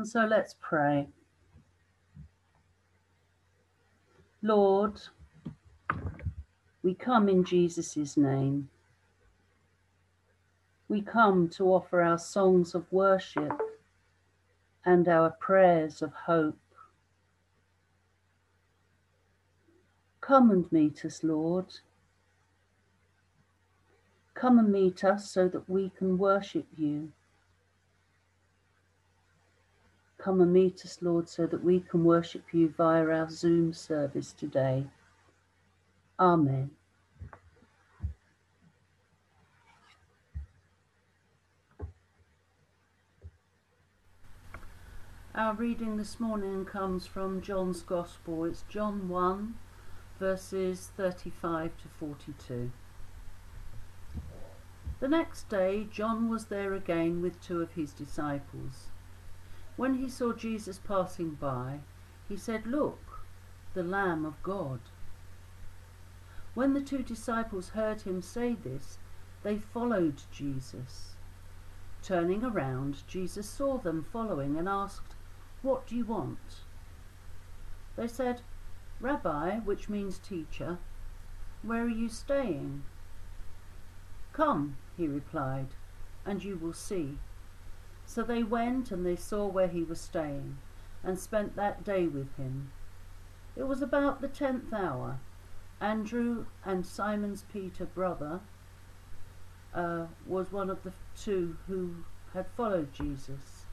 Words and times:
And 0.00 0.08
so 0.08 0.24
let's 0.24 0.56
pray. 0.62 1.08
Lord, 4.40 4.98
we 6.82 6.94
come 6.94 7.28
in 7.28 7.44
Jesus' 7.44 8.16
name. 8.16 8.70
We 10.88 11.02
come 11.02 11.50
to 11.50 11.64
offer 11.66 12.00
our 12.00 12.16
songs 12.16 12.74
of 12.74 12.90
worship 12.90 13.52
and 14.86 15.06
our 15.06 15.32
prayers 15.38 16.00
of 16.00 16.14
hope. 16.14 16.56
Come 20.22 20.50
and 20.50 20.72
meet 20.72 21.04
us, 21.04 21.22
Lord. 21.22 21.66
Come 24.32 24.58
and 24.58 24.72
meet 24.72 25.04
us 25.04 25.30
so 25.30 25.46
that 25.48 25.68
we 25.68 25.90
can 25.90 26.16
worship 26.16 26.64
you. 26.74 27.12
Come 30.22 30.42
and 30.42 30.52
meet 30.52 30.84
us, 30.84 30.98
Lord, 31.00 31.30
so 31.30 31.46
that 31.46 31.64
we 31.64 31.80
can 31.80 32.04
worship 32.04 32.52
you 32.52 32.68
via 32.76 33.06
our 33.06 33.30
Zoom 33.30 33.72
service 33.72 34.34
today. 34.34 34.86
Amen. 36.18 36.72
Our 45.34 45.54
reading 45.54 45.96
this 45.96 46.20
morning 46.20 46.66
comes 46.66 47.06
from 47.06 47.40
John's 47.40 47.80
Gospel. 47.80 48.44
It's 48.44 48.64
John 48.68 49.08
1, 49.08 49.54
verses 50.18 50.90
35 50.98 51.70
to 51.78 51.88
42. 51.98 52.72
The 55.00 55.08
next 55.08 55.48
day, 55.48 55.86
John 55.90 56.28
was 56.28 56.46
there 56.46 56.74
again 56.74 57.22
with 57.22 57.40
two 57.40 57.62
of 57.62 57.72
his 57.72 57.94
disciples. 57.94 58.90
When 59.80 59.94
he 59.94 60.10
saw 60.10 60.34
Jesus 60.34 60.78
passing 60.78 61.38
by, 61.40 61.80
he 62.28 62.36
said, 62.36 62.66
Look, 62.66 63.22
the 63.72 63.82
Lamb 63.82 64.26
of 64.26 64.42
God. 64.42 64.80
When 66.52 66.74
the 66.74 66.82
two 66.82 67.02
disciples 67.02 67.70
heard 67.70 68.02
him 68.02 68.20
say 68.20 68.52
this, 68.52 68.98
they 69.42 69.56
followed 69.56 70.20
Jesus. 70.30 71.14
Turning 72.02 72.44
around, 72.44 73.04
Jesus 73.08 73.48
saw 73.48 73.78
them 73.78 74.04
following 74.12 74.58
and 74.58 74.68
asked, 74.68 75.14
What 75.62 75.86
do 75.86 75.96
you 75.96 76.04
want? 76.04 76.60
They 77.96 78.06
said, 78.06 78.42
Rabbi, 79.00 79.60
which 79.60 79.88
means 79.88 80.18
teacher, 80.18 80.76
where 81.62 81.84
are 81.84 81.88
you 81.88 82.10
staying? 82.10 82.82
Come, 84.34 84.76
he 84.98 85.08
replied, 85.08 85.68
and 86.26 86.44
you 86.44 86.58
will 86.58 86.74
see. 86.74 87.16
So 88.10 88.24
they 88.24 88.42
went 88.42 88.90
and 88.90 89.06
they 89.06 89.14
saw 89.14 89.46
where 89.46 89.68
he 89.68 89.84
was 89.84 90.00
staying, 90.00 90.58
and 91.04 91.16
spent 91.16 91.54
that 91.54 91.84
day 91.84 92.08
with 92.08 92.36
him. 92.36 92.72
It 93.54 93.68
was 93.68 93.82
about 93.82 94.20
the 94.20 94.26
tenth 94.26 94.72
hour. 94.72 95.20
Andrew 95.80 96.46
and 96.64 96.84
Simon's 96.84 97.44
Peter 97.52 97.86
brother 97.86 98.40
uh, 99.72 100.06
was 100.26 100.50
one 100.50 100.70
of 100.70 100.82
the 100.82 100.92
two 101.16 101.56
who 101.68 102.02
had 102.34 102.46
followed 102.56 102.92
Jesus. 102.92 103.66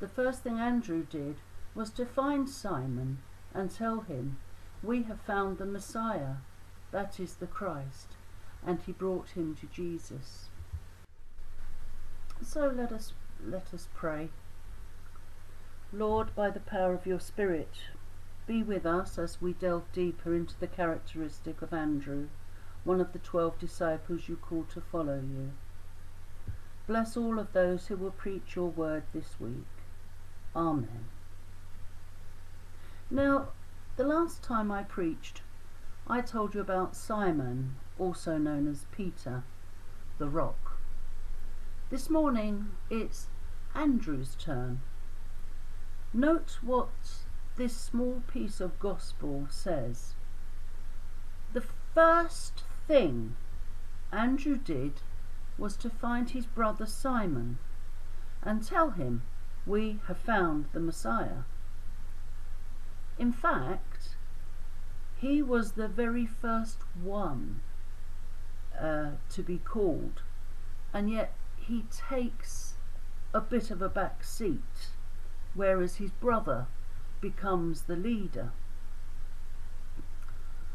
The 0.00 0.08
first 0.08 0.42
thing 0.42 0.58
Andrew 0.58 1.06
did 1.08 1.36
was 1.74 1.88
to 1.92 2.04
find 2.04 2.50
Simon 2.50 3.22
and 3.54 3.70
tell 3.70 4.00
him, 4.00 4.36
We 4.82 5.04
have 5.04 5.22
found 5.22 5.56
the 5.56 5.64
Messiah, 5.64 6.34
that 6.90 7.18
is 7.18 7.36
the 7.36 7.46
Christ. 7.46 8.16
And 8.66 8.80
he 8.82 8.92
brought 8.92 9.30
him 9.30 9.56
to 9.62 9.66
Jesus. 9.66 10.50
So 12.42 12.66
let 12.68 12.92
us 12.92 13.14
let 13.46 13.74
us 13.74 13.88
pray. 13.94 14.30
Lord, 15.92 16.34
by 16.34 16.50
the 16.50 16.60
power 16.60 16.94
of 16.94 17.06
your 17.06 17.20
Spirit, 17.20 17.74
be 18.46 18.62
with 18.62 18.86
us 18.86 19.18
as 19.18 19.40
we 19.40 19.52
delve 19.52 19.90
deeper 19.92 20.34
into 20.34 20.58
the 20.58 20.66
characteristic 20.66 21.62
of 21.62 21.72
Andrew, 21.72 22.28
one 22.84 23.00
of 23.00 23.12
the 23.12 23.18
twelve 23.18 23.58
disciples 23.58 24.28
you 24.28 24.36
called 24.36 24.70
to 24.70 24.80
follow 24.80 25.16
you. 25.20 25.52
Bless 26.86 27.16
all 27.16 27.38
of 27.38 27.52
those 27.52 27.86
who 27.86 27.96
will 27.96 28.10
preach 28.10 28.56
your 28.56 28.68
word 28.68 29.04
this 29.12 29.38
week. 29.38 29.66
Amen. 30.56 31.04
Now, 33.10 33.48
the 33.96 34.04
last 34.04 34.42
time 34.42 34.72
I 34.72 34.82
preached, 34.82 35.42
I 36.08 36.20
told 36.20 36.54
you 36.54 36.60
about 36.60 36.96
Simon, 36.96 37.76
also 37.98 38.38
known 38.38 38.66
as 38.66 38.86
Peter, 38.90 39.44
the 40.18 40.28
rock. 40.28 40.71
This 41.92 42.08
morning 42.08 42.70
it's 42.88 43.26
Andrew's 43.74 44.34
turn. 44.36 44.80
Note 46.14 46.56
what 46.62 46.88
this 47.56 47.76
small 47.76 48.22
piece 48.26 48.62
of 48.62 48.78
gospel 48.78 49.46
says. 49.50 50.14
The 51.52 51.60
first 51.60 52.62
thing 52.88 53.36
Andrew 54.10 54.56
did 54.56 55.02
was 55.58 55.76
to 55.76 55.90
find 55.90 56.30
his 56.30 56.46
brother 56.46 56.86
Simon 56.86 57.58
and 58.40 58.64
tell 58.66 58.92
him, 58.92 59.20
We 59.66 60.00
have 60.06 60.16
found 60.16 60.68
the 60.72 60.80
Messiah. 60.80 61.44
In 63.18 63.32
fact, 63.34 64.16
he 65.18 65.42
was 65.42 65.72
the 65.72 65.88
very 65.88 66.24
first 66.24 66.78
one 66.94 67.60
uh, 68.80 69.10
to 69.28 69.42
be 69.42 69.58
called, 69.58 70.22
and 70.94 71.10
yet 71.10 71.34
he 71.68 71.84
takes 71.90 72.74
a 73.34 73.40
bit 73.40 73.70
of 73.70 73.80
a 73.80 73.88
back 73.88 74.24
seat, 74.24 74.90
whereas 75.54 75.96
his 75.96 76.10
brother 76.10 76.66
becomes 77.20 77.82
the 77.82 77.96
leader. 77.96 78.52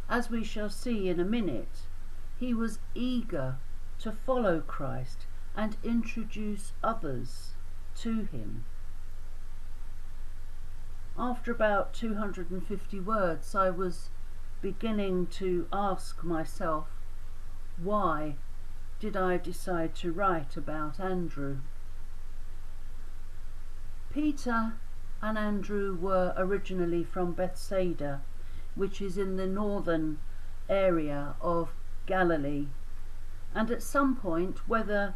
As 0.10 0.30
we 0.30 0.44
shall 0.44 0.70
see 0.70 1.10
in 1.10 1.20
a 1.20 1.26
minute, 1.26 1.88
he 2.40 2.54
was 2.54 2.80
eager 2.96 3.58
to 4.00 4.12
follow 4.12 4.62
Christ 4.62 5.26
and 5.56 5.76
introduce 5.84 6.74
others 6.84 7.52
to 7.98 8.24
him. 8.32 8.64
After 11.18 11.52
about 11.52 11.94
250 11.94 13.00
words, 13.00 13.56
I 13.56 13.72
was 13.72 14.10
beginning 14.62 15.28
to 15.28 15.68
ask 15.74 16.24
myself, 16.24 16.88
why 17.78 18.36
did 19.00 19.16
I 19.16 19.38
decide 19.38 19.94
to 19.96 20.12
write 20.12 20.58
about 20.58 21.00
Andrew? 21.00 21.60
Peter 24.12 24.74
and 25.22 25.38
Andrew 25.38 25.96
were 25.96 26.34
originally 26.36 27.04
from 27.04 27.34
Bethsaida, 27.34 28.22
which 28.76 29.02
is 29.02 29.18
in 29.18 29.38
the 29.38 29.46
northern 29.46 30.18
area 30.70 31.36
of 31.42 31.70
Galilee, 32.08 32.68
and 33.54 33.70
at 33.70 33.84
some 33.84 34.16
point, 34.16 34.68
whether 34.68 35.14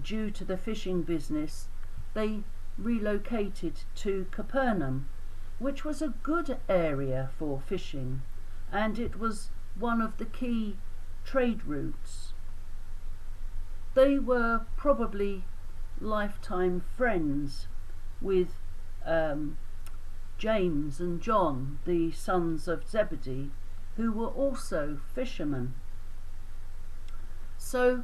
due 0.00 0.30
to 0.30 0.44
the 0.44 0.56
fishing 0.56 1.02
business, 1.02 1.68
they 2.14 2.44
relocated 2.78 3.80
to 3.96 4.26
Capernaum, 4.30 5.08
which 5.58 5.84
was 5.84 6.00
a 6.00 6.14
good 6.22 6.58
area 6.68 7.30
for 7.38 7.60
fishing, 7.60 8.22
and 8.70 8.98
it 8.98 9.18
was 9.18 9.50
one 9.78 10.00
of 10.00 10.18
the 10.18 10.26
key 10.26 10.76
trade 11.24 11.64
routes. 11.64 12.32
They 13.96 14.18
were 14.18 14.66
probably 14.76 15.44
lifetime 16.02 16.82
friends 16.98 17.66
with 18.20 18.58
um, 19.06 19.56
James 20.36 21.00
and 21.00 21.18
John, 21.18 21.78
the 21.86 22.12
sons 22.12 22.68
of 22.68 22.86
Zebedee, 22.86 23.52
who 23.96 24.12
were 24.12 24.26
also 24.26 25.00
fishermen. 25.14 25.72
So, 27.56 28.02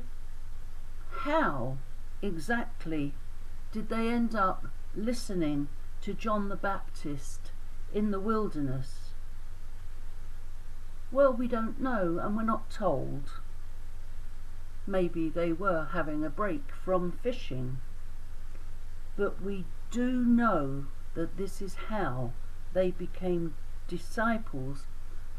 how 1.10 1.76
exactly 2.22 3.12
did 3.70 3.90
they 3.90 4.08
end 4.08 4.34
up 4.34 4.68
listening 4.96 5.68
to 6.00 6.14
John 6.14 6.48
the 6.48 6.56
Baptist 6.56 7.52
in 7.92 8.12
the 8.12 8.20
wilderness? 8.20 9.12
Well, 11.10 11.34
we 11.34 11.48
don't 11.48 11.82
know, 11.82 12.18
and 12.18 12.34
we're 12.34 12.44
not 12.44 12.70
told. 12.70 13.42
Maybe 14.86 15.28
they 15.28 15.52
were 15.52 15.88
having 15.92 16.24
a 16.24 16.30
break 16.30 16.72
from 16.74 17.12
fishing. 17.12 17.78
But 19.16 19.40
we 19.40 19.66
do 19.90 20.24
know 20.24 20.86
that 21.14 21.36
this 21.36 21.62
is 21.62 21.74
how 21.88 22.32
they 22.72 22.90
became 22.90 23.54
disciples, 23.86 24.86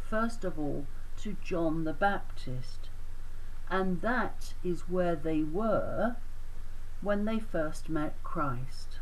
first 0.09 0.43
of 0.43 0.59
all, 0.59 0.85
to 1.17 1.35
John 1.43 1.83
the 1.83 1.93
Baptist. 1.93 2.89
And 3.69 4.01
that 4.01 4.53
is 4.63 4.89
where 4.89 5.15
they 5.15 5.43
were 5.43 6.17
when 7.01 7.25
they 7.25 7.39
first 7.39 7.89
met 7.89 8.15
Christ. 8.23 8.99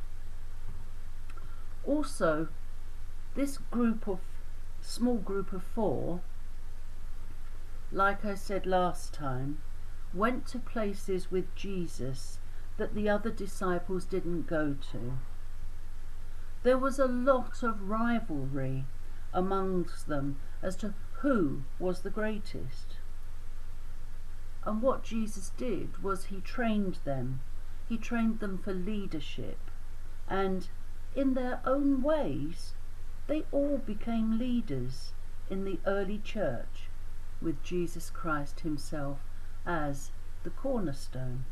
Also, 1.85 2.47
this 3.35 3.57
group 3.57 4.07
of 4.07 4.19
small 4.81 5.17
group 5.17 5.53
of 5.53 5.63
four, 5.63 6.21
like 7.91 8.25
I 8.25 8.35
said 8.35 8.65
last 8.65 9.13
time, 9.13 9.59
went 10.13 10.46
to 10.48 10.60
places 10.60 11.31
with 11.31 11.54
Jesus 11.56 12.40
that 12.78 12.94
the 12.94 13.08
other 13.08 13.30
disciples 13.30 14.06
didn't 14.06 14.48
go 14.48 14.75
to. 14.92 15.13
There 16.63 16.78
was 16.78 17.00
a 17.00 17.06
lot 17.06 17.63
of 17.63 17.90
rivalry 17.90 18.86
amongst 19.34 20.08
them 20.08 20.38
as 20.62 20.75
to 20.78 20.94
who 21.22 21.63
was 21.80 22.02
the 22.02 22.10
greatest. 22.10 22.98
And 24.63 24.81
what 24.81 25.04
Jesus 25.04 25.52
did 25.58 26.04
was 26.04 26.25
he 26.25 26.40
trained 26.42 27.00
them. 27.04 27.42
He 27.88 27.98
trained 27.98 28.40
them 28.40 28.58
for 28.58 28.74
leadership. 28.74 29.60
And 30.28 30.68
in 31.16 31.34
their 31.34 31.62
own 31.66 32.02
ways, 32.02 32.74
they 33.28 33.44
all 33.52 33.78
became 33.78 34.38
leaders 34.38 35.13
in 35.50 35.66
the 35.66 35.80
early 35.86 36.19
church 36.19 36.90
with 37.42 37.63
Jesus 37.63 38.10
Christ 38.10 38.62
himself 38.62 39.19
as 39.66 40.12
the 40.44 40.50
cornerstone. 40.50 41.46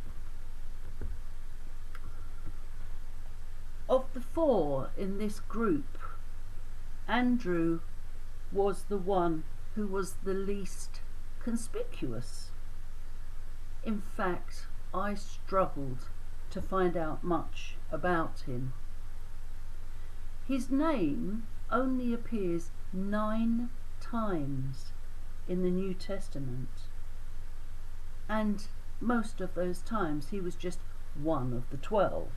Of 3.87 4.05
the 4.13 4.21
four 4.21 4.91
in 4.97 5.17
this 5.17 5.39
group, 5.39 5.97
Andrew 7.07 7.79
was 8.51 8.83
the 8.83 8.97
one 8.97 9.43
who 9.75 9.87
was 9.87 10.13
the 10.23 10.33
least 10.33 11.01
conspicuous. 11.39 12.51
In 13.83 14.01
fact, 14.01 14.67
I 14.93 15.15
struggled 15.15 16.09
to 16.51 16.61
find 16.61 16.97
out 16.97 17.23
much 17.23 17.75
about 17.91 18.41
him. 18.41 18.73
His 20.47 20.69
name 20.69 21.43
only 21.71 22.13
appears 22.13 22.71
nine 22.91 23.69
times 24.01 24.91
in 25.47 25.63
the 25.63 25.69
New 25.69 25.93
Testament, 25.93 26.69
and 28.29 28.67
most 29.01 29.41
of 29.41 29.55
those 29.55 29.81
times 29.81 30.29
he 30.29 30.39
was 30.39 30.55
just 30.55 30.79
one 31.21 31.51
of 31.51 31.69
the 31.71 31.77
twelve. 31.77 32.29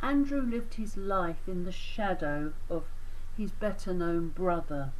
Andrew 0.00 0.40
lived 0.40 0.74
his 0.74 0.96
life 0.96 1.46
in 1.46 1.64
the 1.64 1.72
shadow 1.72 2.52
of 2.70 2.84
his 3.36 3.50
better 3.50 3.92
known 3.92 4.28
brother, 4.28 4.92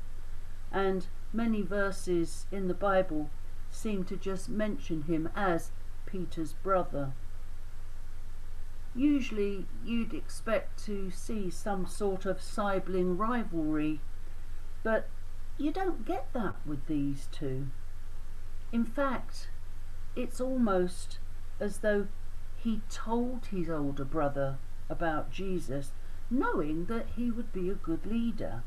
and 0.70 1.06
many 1.32 1.62
verses 1.62 2.46
in 2.52 2.68
the 2.68 2.74
Bible 2.74 3.30
seem 3.70 4.04
to 4.04 4.16
just 4.16 4.48
mention 4.48 5.02
him 5.02 5.28
as 5.34 5.70
Peter's 6.06 6.52
brother. 6.52 7.12
Usually 8.94 9.66
you'd 9.84 10.12
expect 10.12 10.84
to 10.84 11.10
see 11.10 11.50
some 11.50 11.86
sort 11.86 12.26
of 12.26 12.42
sibling 12.42 13.16
rivalry, 13.16 14.00
but 14.82 15.08
you 15.56 15.72
don't 15.72 16.04
get 16.04 16.32
that 16.32 16.56
with 16.66 16.86
these 16.86 17.28
two. 17.32 17.68
In 18.72 18.84
fact, 18.84 19.48
it's 20.16 20.40
almost 20.40 21.18
as 21.60 21.78
though 21.78 22.08
he 22.56 22.80
told 22.88 23.46
his 23.46 23.68
older 23.68 24.04
brother 24.04 24.58
about 24.88 25.30
Jesus 25.30 25.92
knowing 26.30 26.86
that 26.86 27.06
he 27.16 27.30
would 27.30 27.52
be 27.52 27.68
a 27.68 27.74
good 27.74 28.06
leader. 28.06 28.62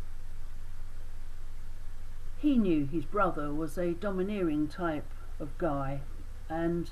He 2.38 2.57
knew 2.57 2.86
his 2.86 3.06
brother 3.06 3.52
was 3.52 3.78
a 3.78 3.94
domineering 3.94 4.68
type 4.68 5.12
of 5.40 5.57
guy, 5.57 6.02
and 6.48 6.92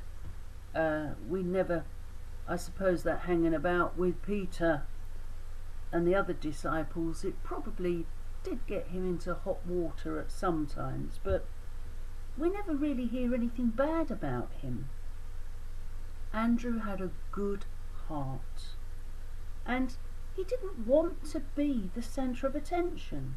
uh, 0.73 1.09
we 1.29 1.43
never, 1.43 1.85
I 2.47 2.55
suppose, 2.55 3.03
that 3.03 3.21
hanging 3.21 3.53
about 3.53 3.97
with 3.97 4.23
Peter 4.23 4.83
and 5.91 6.07
the 6.07 6.15
other 6.15 6.33
disciples, 6.33 7.23
it 7.23 7.43
probably 7.43 8.07
did 8.43 8.65
get 8.65 8.87
him 8.87 9.07
into 9.07 9.35
hot 9.35 9.63
water 9.65 10.19
at 10.19 10.31
some 10.31 10.65
times, 10.65 11.19
but 11.23 11.45
we 12.37 12.49
never 12.49 12.73
really 12.73 13.05
hear 13.05 13.33
anything 13.33 13.67
bad 13.67 14.09
about 14.09 14.51
him. 14.61 14.89
Andrew 16.33 16.79
had 16.79 16.99
a 16.99 17.11
good 17.31 17.65
heart, 18.07 18.75
and 19.65 19.95
he 20.35 20.43
didn't 20.43 20.87
want 20.87 21.23
to 21.31 21.39
be 21.39 21.91
the 21.93 22.01
centre 22.01 22.47
of 22.47 22.55
attention. 22.55 23.35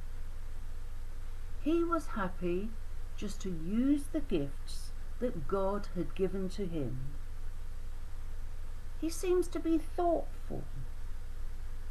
He 1.63 1.85
was 1.85 2.09
happy 2.09 2.71
just 3.17 3.41
to 3.43 3.51
use 3.51 4.05
the 4.13 4.21
gifts 4.21 4.93
that 5.21 5.49
God 5.49 5.89
had 5.95 6.15
given 6.15 6.49
to 6.51 6.67
him. 6.67 6.99
He 9.01 9.11
seems 9.11 9.47
to 9.49 9.61
be 9.61 9.77
thoughtful, 9.77 10.65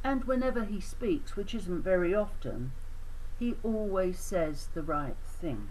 and 0.04 0.24
whenever 0.24 0.66
he 0.66 0.80
speaks, 0.80 1.36
which 1.36 1.54
isn't 1.54 1.84
very 1.84 2.16
often, 2.16 2.72
he 3.38 3.56
always 3.63 4.18
says 4.18 4.69
the 4.74 4.81
right 4.81 5.18
thing. 5.24 5.68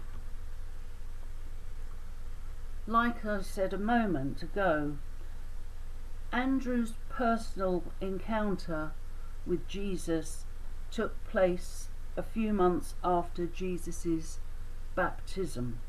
Like 2.87 3.25
I 3.25 3.41
said 3.41 3.73
a 3.73 3.79
moment 3.79 4.43
ago, 4.43 4.97
Andrew's 6.31 6.93
personal 7.09 7.83
encounter 7.99 8.91
with 9.45 9.67
Jesus 9.67 10.45
took 10.91 11.23
place 11.25 11.89
a 12.15 12.21
few 12.21 12.53
months 12.53 12.93
after 13.03 13.47
Jesus' 13.47 14.39
baptism. 14.93 15.79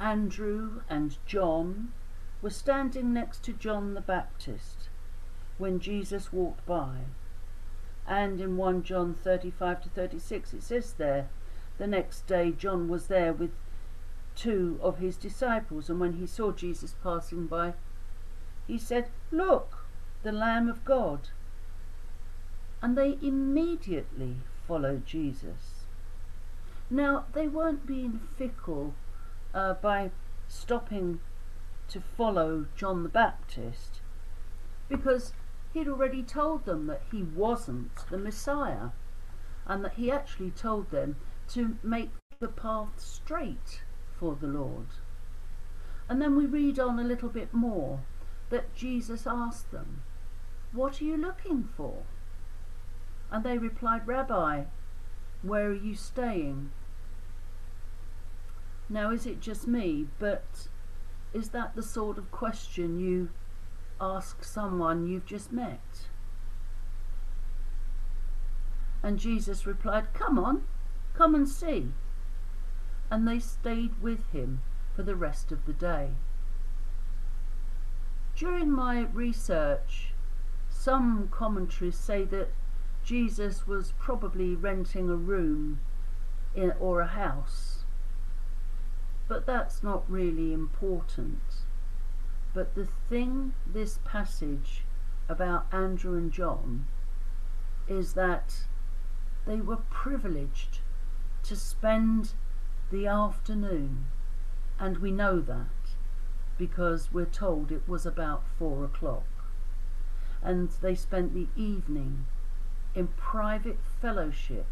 Andrew 0.00 0.82
and 0.90 1.16
John 1.26 1.92
were 2.42 2.50
standing 2.50 3.12
next 3.12 3.44
to 3.44 3.52
John 3.52 3.94
the 3.94 4.00
Baptist 4.00 4.88
when 5.58 5.78
Jesus 5.78 6.32
walked 6.32 6.66
by. 6.66 7.04
And 8.06 8.40
in 8.40 8.56
1 8.56 8.82
John 8.82 9.14
35 9.14 9.82
to 9.84 9.88
36 9.90 10.54
it 10.54 10.62
says 10.64 10.94
there, 10.94 11.28
the 11.78 11.86
next 11.86 12.26
day 12.26 12.50
John 12.50 12.88
was 12.88 13.06
there 13.06 13.32
with 13.32 13.52
two 14.34 14.78
of 14.82 14.98
his 14.98 15.16
disciples, 15.16 15.88
and 15.88 16.00
when 16.00 16.14
he 16.14 16.26
saw 16.26 16.52
Jesus 16.52 16.94
passing 17.02 17.46
by, 17.46 17.74
he 18.66 18.78
said, 18.78 19.08
Look, 19.30 19.86
the 20.22 20.32
Lamb 20.32 20.68
of 20.68 20.84
God 20.84 21.28
and 22.84 22.98
they 22.98 23.16
immediately 23.22 24.36
followed 24.68 25.06
Jesus. 25.06 25.86
Now, 26.90 27.24
they 27.32 27.48
weren't 27.48 27.86
being 27.86 28.20
fickle 28.36 28.92
uh, 29.54 29.72
by 29.72 30.10
stopping 30.48 31.20
to 31.88 32.02
follow 32.02 32.66
John 32.76 33.02
the 33.02 33.08
Baptist 33.08 34.02
because 34.90 35.32
he'd 35.72 35.88
already 35.88 36.22
told 36.22 36.66
them 36.66 36.86
that 36.88 37.00
he 37.10 37.22
wasn't 37.22 38.06
the 38.10 38.18
Messiah 38.18 38.90
and 39.66 39.82
that 39.82 39.94
he 39.94 40.10
actually 40.10 40.50
told 40.50 40.90
them 40.90 41.16
to 41.52 41.78
make 41.82 42.10
the 42.38 42.48
path 42.48 43.00
straight 43.00 43.80
for 44.18 44.36
the 44.40 44.46
Lord. 44.46 44.86
And 46.08 46.20
then 46.20 46.36
we 46.36 46.46
read 46.46 46.78
on 46.78 46.98
a 46.98 47.04
little 47.04 47.28
bit 47.28 47.52
more 47.52 48.00
that 48.50 48.74
Jesus 48.74 49.26
asked 49.26 49.70
them, 49.70 50.02
What 50.72 51.00
are 51.00 51.04
you 51.04 51.16
looking 51.16 51.68
for? 51.76 52.02
And 53.30 53.44
they 53.44 53.58
replied, 53.58 54.06
Rabbi, 54.06 54.64
where 55.42 55.66
are 55.66 55.74
you 55.74 55.94
staying? 55.94 56.70
Now, 58.88 59.10
is 59.10 59.26
it 59.26 59.40
just 59.40 59.66
me, 59.66 60.06
but 60.18 60.68
is 61.32 61.50
that 61.50 61.74
the 61.74 61.82
sort 61.82 62.18
of 62.18 62.30
question 62.30 63.00
you 63.00 63.30
ask 64.00 64.44
someone 64.44 65.06
you've 65.06 65.26
just 65.26 65.52
met? 65.52 66.08
And 69.02 69.18
Jesus 69.18 69.66
replied, 69.66 70.14
Come 70.14 70.38
on, 70.38 70.64
come 71.14 71.34
and 71.34 71.48
see. 71.48 71.88
And 73.14 73.28
they 73.28 73.38
stayed 73.38 74.02
with 74.02 74.28
him 74.32 74.62
for 74.96 75.04
the 75.04 75.14
rest 75.14 75.52
of 75.52 75.66
the 75.66 75.72
day. 75.72 76.14
During 78.34 78.72
my 78.72 79.02
research, 79.02 80.08
some 80.68 81.28
commentaries 81.28 81.96
say 81.96 82.24
that 82.24 82.48
Jesus 83.04 83.68
was 83.68 83.92
probably 84.00 84.56
renting 84.56 85.08
a 85.08 85.14
room 85.14 85.78
in, 86.56 86.72
or 86.80 87.02
a 87.02 87.06
house. 87.06 87.84
But 89.28 89.46
that's 89.46 89.80
not 89.80 90.10
really 90.10 90.52
important. 90.52 91.62
But 92.52 92.74
the 92.74 92.88
thing 93.08 93.54
this 93.64 94.00
passage 94.04 94.82
about 95.28 95.66
Andrew 95.70 96.16
and 96.16 96.32
John 96.32 96.88
is 97.86 98.14
that 98.14 98.64
they 99.46 99.60
were 99.60 99.84
privileged 99.88 100.80
to 101.44 101.54
spend 101.54 102.34
the 102.94 103.06
afternoon, 103.08 104.06
and 104.78 104.98
we 104.98 105.10
know 105.10 105.40
that 105.40 105.96
because 106.56 107.12
we're 107.12 107.24
told 107.24 107.72
it 107.72 107.88
was 107.88 108.06
about 108.06 108.46
four 108.56 108.84
o'clock. 108.84 109.26
And 110.40 110.70
they 110.80 110.94
spent 110.94 111.34
the 111.34 111.48
evening 111.60 112.26
in 112.94 113.08
private 113.08 113.80
fellowship 114.00 114.68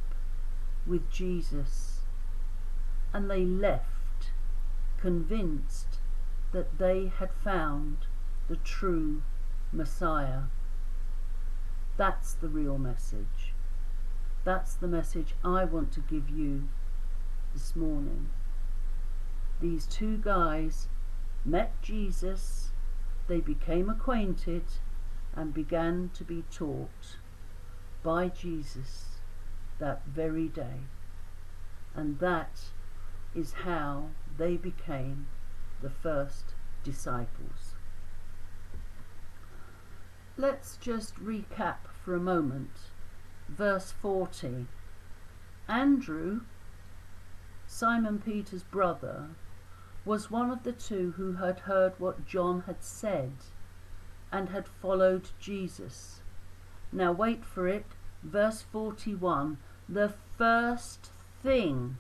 with 0.86 1.10
Jesus, 1.10 2.02
and 3.12 3.28
they 3.28 3.44
left 3.44 4.30
convinced 5.00 5.98
that 6.52 6.78
they 6.78 7.10
had 7.18 7.32
found 7.42 8.06
the 8.46 8.56
true 8.56 9.22
Messiah. 9.72 10.42
That's 11.96 12.34
the 12.34 12.48
real 12.48 12.78
message. 12.78 13.52
That's 14.44 14.74
the 14.74 14.86
message 14.86 15.34
I 15.44 15.64
want 15.64 15.90
to 15.94 16.00
give 16.00 16.30
you 16.30 16.68
this 17.52 17.76
morning. 17.76 18.30
These 19.60 19.86
two 19.86 20.16
guys 20.16 20.88
met 21.44 21.80
Jesus, 21.82 22.70
they 23.28 23.40
became 23.40 23.88
acquainted, 23.88 24.64
and 25.34 25.54
began 25.54 26.10
to 26.14 26.24
be 26.24 26.44
taught 26.50 27.16
by 28.02 28.28
Jesus 28.28 29.18
that 29.78 30.02
very 30.06 30.48
day. 30.48 30.80
And 31.94 32.18
that 32.18 32.60
is 33.34 33.52
how 33.64 34.08
they 34.36 34.56
became 34.56 35.26
the 35.80 35.90
first 35.90 36.54
disciples. 36.84 37.74
Let's 40.36 40.76
just 40.76 41.14
recap 41.16 41.88
for 42.04 42.14
a 42.14 42.20
moment. 42.20 42.70
Verse 43.48 43.92
40 43.92 44.66
Andrew, 45.68 46.40
Simon 47.74 48.18
Peter's 48.18 48.64
brother, 48.64 49.30
was 50.04 50.30
one 50.30 50.50
of 50.50 50.62
the 50.62 50.72
two 50.72 51.12
who 51.12 51.32
had 51.32 51.60
heard 51.60 51.98
what 51.98 52.26
John 52.26 52.64
had 52.66 52.84
said 52.84 53.32
and 54.30 54.50
had 54.50 54.68
followed 54.68 55.30
Jesus. 55.40 56.20
Now, 56.92 57.12
wait 57.12 57.46
for 57.46 57.66
it. 57.66 57.86
Verse 58.22 58.60
41 58.60 59.56
The 59.88 60.12
first 60.36 61.12
thing 61.42 61.96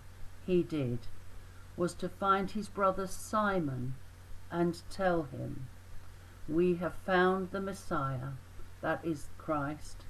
he 0.46 0.62
did 0.62 0.98
was 1.74 1.94
to 1.94 2.08
find 2.08 2.50
his 2.50 2.68
brother 2.68 3.06
Simon 3.06 3.94
and 4.50 4.82
tell 4.90 5.22
him, 5.22 5.68
We 6.46 6.74
have 6.76 6.96
found 6.96 7.50
the 7.50 7.62
Messiah, 7.62 8.32
that 8.82 9.02
is 9.02 9.30
Christ. 9.38 10.04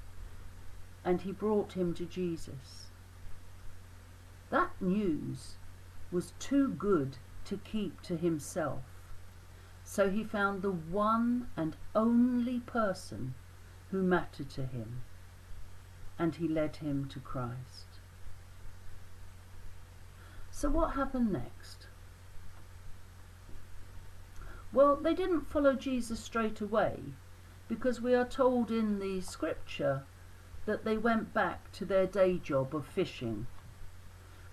And 1.05 1.21
he 1.21 1.31
brought 1.31 1.71
him 1.71 1.93
to 1.93 2.05
Jesus. 2.05 2.91
That 4.53 4.79
news 4.79 5.57
was 6.11 6.33
too 6.37 6.67
good 6.67 7.17
to 7.45 7.57
keep 7.57 8.03
to 8.03 8.15
himself. 8.15 8.83
So 9.83 10.11
he 10.11 10.23
found 10.23 10.61
the 10.61 10.69
one 10.69 11.49
and 11.57 11.75
only 11.95 12.59
person 12.59 13.33
who 13.89 14.03
mattered 14.03 14.51
to 14.51 14.67
him, 14.67 15.01
and 16.19 16.35
he 16.35 16.47
led 16.47 16.75
him 16.75 17.07
to 17.07 17.19
Christ. 17.19 17.97
So, 20.51 20.69
what 20.69 20.93
happened 20.93 21.31
next? 21.31 21.87
Well, 24.71 24.95
they 24.97 25.15
didn't 25.15 25.49
follow 25.49 25.73
Jesus 25.73 26.19
straight 26.19 26.61
away 26.61 26.99
because 27.67 28.01
we 28.01 28.13
are 28.13 28.27
told 28.27 28.69
in 28.69 28.99
the 28.99 29.19
scripture 29.21 30.03
that 30.67 30.85
they 30.85 30.95
went 30.95 31.33
back 31.33 31.71
to 31.71 31.85
their 31.85 32.05
day 32.05 32.37
job 32.37 32.75
of 32.75 32.85
fishing. 32.85 33.47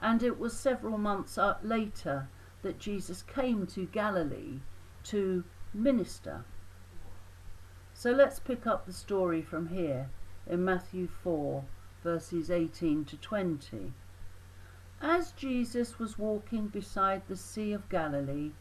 And 0.00 0.22
it 0.22 0.38
was 0.38 0.58
several 0.58 0.98
months 0.98 1.36
uh, 1.36 1.58
later 1.62 2.28
that 2.62 2.78
Jesus 2.78 3.22
came 3.22 3.66
to 3.68 3.86
Galilee 3.86 4.60
to 5.04 5.44
minister. 5.72 6.44
So 7.92 8.10
let's 8.10 8.40
pick 8.40 8.66
up 8.66 8.86
the 8.86 8.92
story 8.92 9.42
from 9.42 9.68
here 9.68 10.08
in 10.46 10.64
Matthew 10.64 11.06
4, 11.06 11.64
verses 12.02 12.50
18 12.50 13.04
to 13.04 13.16
20. 13.16 13.92
As 15.02 15.32
Jesus 15.32 15.98
was 15.98 16.18
walking 16.18 16.68
beside 16.68 17.22
the 17.26 17.36
Sea 17.36 17.72
of 17.72 17.88
Galilee, 17.88 18.52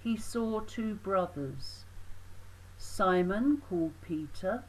he 0.00 0.16
saw 0.16 0.60
two 0.60 0.94
brothers, 0.96 1.84
Simon, 2.76 3.62
called 3.68 3.92
Peter, 4.00 4.64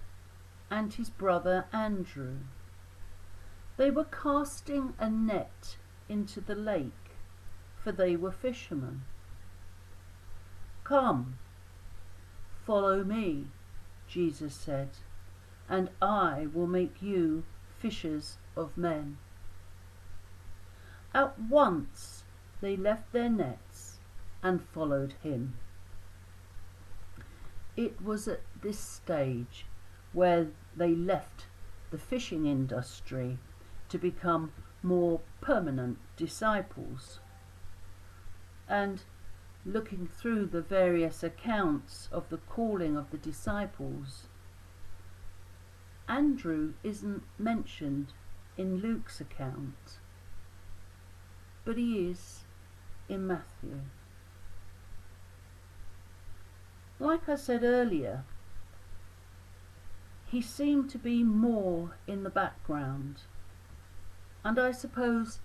and 0.70 0.94
his 0.94 1.10
brother 1.10 1.66
Andrew. 1.72 2.38
They 3.78 3.92
were 3.92 4.06
casting 4.06 4.94
a 4.98 5.10
net 5.10 5.78
into 6.08 6.42
the 6.42 6.56
lake, 6.56 6.92
for 7.84 7.92
they 7.92 8.16
were 8.16 8.32
fishermen. 8.32 9.04
Come, 10.84 11.40
follow 12.66 13.04
me, 13.04 13.48
Jesus 14.08 14.54
said, 14.54 14.90
and 15.68 15.90
I 16.02 16.48
will 16.54 16.68
make 16.68 17.02
you 17.02 17.44
fishers 17.80 18.38
of 18.56 18.78
men. 18.78 19.18
At 21.14 21.40
once 21.40 22.24
they 22.62 22.76
left 22.76 23.12
their 23.12 23.30
nets 23.30 24.00
and 24.44 24.62
followed 24.62 25.14
him. 25.24 25.56
It 27.76 28.02
was 28.02 28.28
at 28.28 28.42
this 28.62 28.80
stage 28.80 29.66
where 30.14 30.48
they 30.76 30.96
left 30.96 31.48
the 31.92 31.98
fishing 31.98 32.46
industry 32.46 33.38
to 33.90 33.98
become 33.98 34.52
more 34.86 35.20
permanent 35.42 35.98
disciples. 36.16 37.20
And 38.70 39.02
looking 39.66 40.08
through 40.08 40.46
the 40.46 40.62
various 40.62 41.24
accounts 41.24 42.08
of 42.12 42.30
the 42.30 42.38
calling 42.38 42.96
of 42.96 43.12
the 43.12 43.18
disciples, 43.18 44.28
Andrew 46.08 46.74
isn't 46.84 47.24
mentioned 47.38 48.14
in 48.58 48.78
Luke's 48.78 49.20
account 49.20 50.00
but 51.66 51.78
he 51.78 52.08
is 52.08 52.44
in 53.10 53.26
Matthew. 53.28 53.82
Like 57.00 57.28
I 57.28 57.36
said 57.36 57.64
earlier, 57.64 58.24
he 60.28 60.42
seemed 60.42 60.90
to 60.92 60.98
be 60.98 61.24
more 61.24 61.98
in 62.08 62.24
the 62.24 62.30
background, 62.30 63.22
and 64.46 64.60
I 64.60 64.72
suppose 64.72 65.40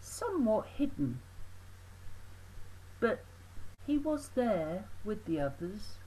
somewhat 0.00 0.66
hidden. 0.78 1.20
But 3.00 3.22
he 3.86 3.98
was 3.98 4.30
there 4.30 4.86
with 5.04 5.26
the 5.26 5.38
others. 5.38 5.98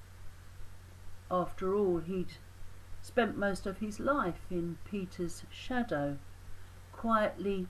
After 1.30 1.76
all, 1.76 2.00
he'd 2.00 2.34
spent 3.04 3.38
most 3.38 3.68
of 3.68 3.78
his 3.78 4.00
life 4.00 4.48
in 4.50 4.80
Peter's 4.84 5.44
shadow, 5.52 6.18
quietly 6.92 7.68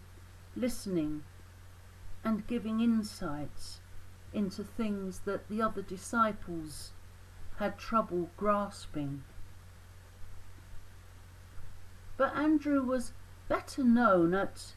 listening 0.56 1.24
and 2.24 2.48
giving 2.48 2.80
insights 2.80 3.82
into 4.32 4.64
things 4.64 5.20
that 5.26 5.50
the 5.50 5.62
other 5.62 5.82
disciples 5.82 6.94
had 7.58 7.78
trouble 7.78 8.30
grasping. 8.38 9.26
But 12.16 12.34
Andrew 12.34 12.82
was 12.82 13.12
better 13.50 13.84
known 13.84 14.34
at 14.34 14.74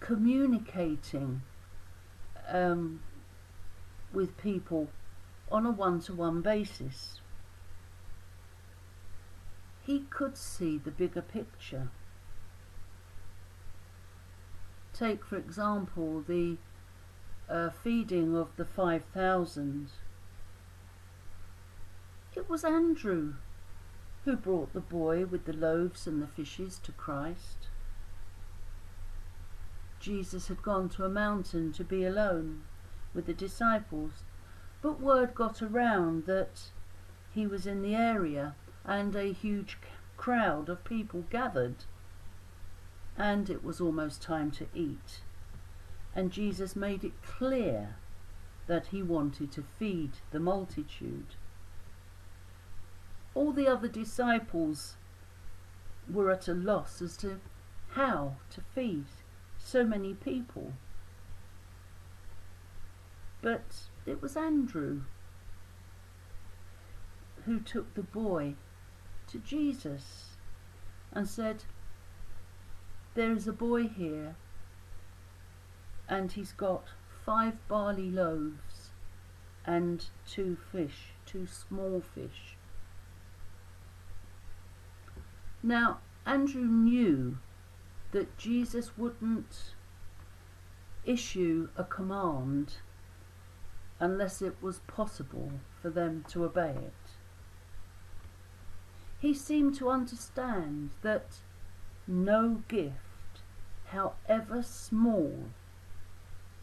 communicating 0.00 1.42
um, 2.48 3.00
with 4.12 4.38
people 4.38 4.88
on 5.50 5.66
a 5.66 5.70
one 5.70 6.00
to 6.00 6.14
one 6.14 6.40
basis. 6.40 7.20
He 9.84 10.04
could 10.08 10.36
see 10.36 10.78
the 10.78 10.90
bigger 10.90 11.22
picture. 11.22 11.88
Take, 14.94 15.24
for 15.24 15.36
example, 15.36 16.24
the 16.26 16.56
uh, 17.48 17.70
feeding 17.70 18.34
of 18.36 18.48
the 18.56 18.64
5,000. 18.64 19.90
It 22.34 22.48
was 22.48 22.64
Andrew 22.64 23.34
who 24.26 24.36
brought 24.36 24.72
the 24.72 24.80
boy 24.80 25.24
with 25.24 25.44
the 25.44 25.52
loaves 25.52 26.08
and 26.08 26.20
the 26.20 26.26
fishes 26.26 26.80
to 26.80 26.90
Christ. 26.90 27.68
Jesus 30.00 30.48
had 30.48 30.62
gone 30.62 30.88
to 30.90 31.04
a 31.04 31.08
mountain 31.08 31.72
to 31.72 31.84
be 31.84 32.04
alone 32.04 32.64
with 33.14 33.26
the 33.26 33.32
disciples, 33.32 34.24
but 34.82 35.00
word 35.00 35.32
got 35.32 35.62
around 35.62 36.26
that 36.26 36.70
he 37.32 37.46
was 37.46 37.68
in 37.68 37.82
the 37.82 37.94
area 37.94 38.56
and 38.84 39.14
a 39.14 39.32
huge 39.32 39.78
crowd 40.16 40.68
of 40.68 40.82
people 40.82 41.24
gathered 41.30 41.84
and 43.16 43.48
it 43.48 43.62
was 43.62 43.80
almost 43.80 44.20
time 44.20 44.50
to 44.50 44.66
eat. 44.74 45.22
And 46.16 46.32
Jesus 46.32 46.74
made 46.74 47.04
it 47.04 47.22
clear 47.22 47.96
that 48.66 48.88
he 48.88 49.04
wanted 49.04 49.52
to 49.52 49.62
feed 49.62 50.14
the 50.32 50.40
multitude. 50.40 51.36
All 53.36 53.52
the 53.52 53.68
other 53.68 53.86
disciples 53.86 54.96
were 56.10 56.30
at 56.30 56.48
a 56.48 56.54
loss 56.54 57.02
as 57.02 57.18
to 57.18 57.38
how 57.90 58.36
to 58.50 58.62
feed 58.74 59.04
so 59.58 59.84
many 59.84 60.14
people. 60.14 60.72
But 63.42 63.88
it 64.06 64.22
was 64.22 64.38
Andrew 64.38 65.02
who 67.44 67.60
took 67.60 67.92
the 67.92 68.02
boy 68.02 68.54
to 69.28 69.38
Jesus 69.38 70.30
and 71.12 71.28
said, 71.28 71.64
there 73.14 73.32
is 73.32 73.46
a 73.46 73.52
boy 73.52 73.86
here, 73.86 74.34
and 76.08 76.32
he's 76.32 76.52
got 76.52 76.84
five 77.24 77.54
barley 77.68 78.10
loaves 78.10 78.90
and 79.66 80.06
two 80.26 80.56
fish, 80.72 81.12
two 81.26 81.46
small 81.46 82.00
fish. 82.00 82.55
Now, 85.66 85.98
Andrew 86.24 86.62
knew 86.62 87.38
that 88.12 88.38
Jesus 88.38 88.96
wouldn't 88.96 89.74
issue 91.04 91.70
a 91.76 91.82
command 91.82 92.74
unless 93.98 94.40
it 94.40 94.62
was 94.62 94.78
possible 94.86 95.50
for 95.82 95.90
them 95.90 96.24
to 96.28 96.44
obey 96.44 96.70
it. 96.70 97.16
He 99.18 99.34
seemed 99.34 99.74
to 99.78 99.90
understand 99.90 100.90
that 101.02 101.40
no 102.06 102.62
gift, 102.68 103.42
however 103.86 104.62
small, 104.62 105.46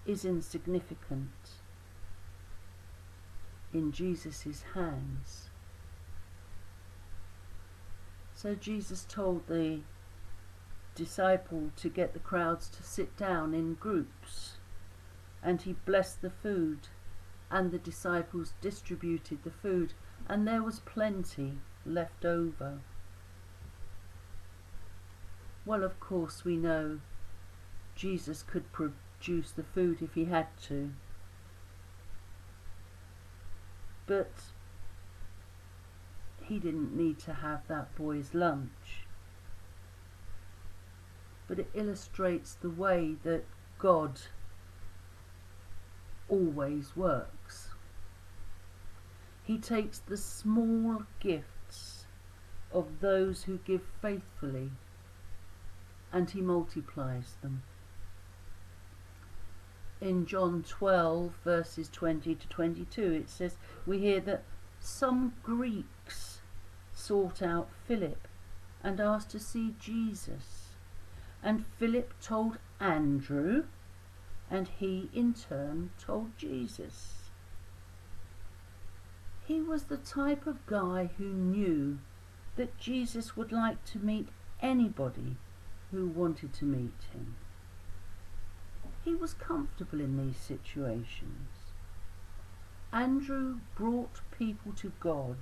is 0.05 0.23
insignificant 0.23 1.59
in 3.73 3.91
Jesus' 3.91 4.63
hands. 4.73 5.49
So 8.43 8.55
Jesus 8.55 9.05
told 9.07 9.47
the 9.47 9.79
disciple 10.95 11.71
to 11.77 11.87
get 11.87 12.11
the 12.11 12.19
crowds 12.19 12.67
to 12.71 12.83
sit 12.83 13.15
down 13.15 13.53
in 13.53 13.75
groups, 13.75 14.57
and 15.41 15.61
he 15.61 15.77
blessed 15.85 16.21
the 16.21 16.29
food, 16.29 16.89
and 17.49 17.71
the 17.71 17.77
disciples 17.77 18.53
distributed 18.59 19.45
the 19.45 19.49
food, 19.49 19.93
and 20.27 20.45
there 20.45 20.61
was 20.61 20.81
plenty 20.81 21.59
left 21.85 22.25
over. 22.25 22.79
Well, 25.65 25.85
of 25.85 26.01
course, 26.01 26.43
we 26.43 26.57
know 26.57 26.99
Jesus 27.95 28.43
could 28.43 28.73
produce 28.73 29.51
the 29.51 29.63
food 29.63 30.01
if 30.01 30.15
he 30.15 30.25
had 30.25 30.47
to. 30.63 30.91
But 34.05 34.33
he 36.45 36.59
didn't 36.59 36.95
need 36.95 37.19
to 37.19 37.33
have 37.33 37.67
that 37.67 37.95
boy's 37.95 38.33
lunch. 38.33 39.05
But 41.47 41.59
it 41.59 41.69
illustrates 41.73 42.55
the 42.55 42.69
way 42.69 43.15
that 43.23 43.45
God 43.77 44.21
always 46.29 46.95
works. 46.95 47.69
He 49.43 49.57
takes 49.57 49.99
the 49.99 50.17
small 50.17 51.03
gifts 51.19 52.05
of 52.71 53.01
those 53.01 53.43
who 53.43 53.57
give 53.57 53.83
faithfully 54.01 54.71
and 56.13 56.29
he 56.29 56.41
multiplies 56.41 57.35
them. 57.41 57.63
In 59.99 60.25
John 60.25 60.63
12, 60.67 61.33
verses 61.43 61.89
20 61.89 62.35
to 62.35 62.47
22, 62.47 63.01
it 63.13 63.29
says, 63.29 63.57
We 63.85 63.99
hear 63.99 64.19
that 64.21 64.43
some 64.79 65.33
Greeks 65.43 65.87
sought 66.93 67.41
out 67.41 67.69
Philip 67.87 68.27
and 68.83 68.99
asked 68.99 69.29
to 69.31 69.39
see 69.39 69.75
Jesus. 69.79 70.75
And 71.41 71.65
Philip 71.77 72.13
told 72.21 72.57
Andrew, 72.79 73.65
and 74.49 74.67
he 74.67 75.09
in 75.13 75.33
turn 75.33 75.91
told 75.99 76.37
Jesus. 76.37 77.29
He 79.45 79.59
was 79.61 79.83
the 79.83 79.97
type 79.97 80.47
of 80.47 80.65
guy 80.65 81.09
who 81.17 81.25
knew 81.25 81.99
that 82.55 82.77
Jesus 82.77 83.35
would 83.35 83.51
like 83.51 83.83
to 83.85 83.99
meet 83.99 84.29
anybody 84.61 85.37
who 85.91 86.07
wanted 86.07 86.53
to 86.53 86.65
meet 86.65 87.03
him. 87.11 87.35
He 89.03 89.15
was 89.15 89.33
comfortable 89.33 89.99
in 89.99 90.17
these 90.17 90.37
situations. 90.37 91.49
Andrew 92.93 93.59
brought 93.75 94.21
people 94.37 94.71
to 94.73 94.93
God 94.99 95.37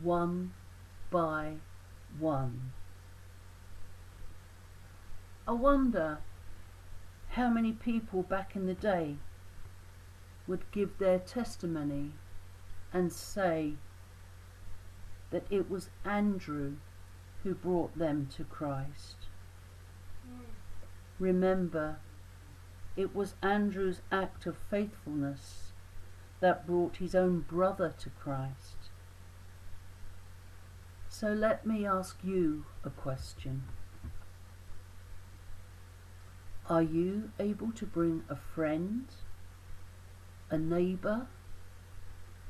one 0.00 0.52
by 1.10 1.56
one. 2.18 2.72
I 5.46 5.52
wonder 5.52 6.18
how 7.30 7.48
many 7.48 7.72
people 7.72 8.22
back 8.22 8.54
in 8.54 8.66
the 8.66 8.74
day 8.74 9.16
would 10.46 10.70
give 10.70 10.98
their 10.98 11.18
testimony 11.18 12.12
and 12.92 13.12
say 13.12 13.74
that 15.30 15.46
it 15.50 15.70
was 15.70 15.90
Andrew 16.04 16.74
who 17.42 17.54
brought 17.54 17.98
them 17.98 18.28
to 18.36 18.44
Christ. 18.44 19.16
Remember, 21.18 21.96
it 22.96 23.14
was 23.14 23.34
Andrew's 23.42 24.00
act 24.10 24.46
of 24.46 24.56
faithfulness 24.70 25.72
that 26.40 26.66
brought 26.66 26.96
his 26.96 27.14
own 27.14 27.40
brother 27.40 27.94
to 27.98 28.10
Christ. 28.10 28.81
So 31.12 31.28
let 31.34 31.66
me 31.66 31.86
ask 31.86 32.16
you 32.24 32.64
a 32.84 32.90
question. 32.90 33.64
Are 36.70 36.82
you 36.82 37.30
able 37.38 37.70
to 37.72 37.84
bring 37.84 38.24
a 38.30 38.34
friend, 38.34 39.04
a 40.48 40.56
neighbour, 40.56 41.26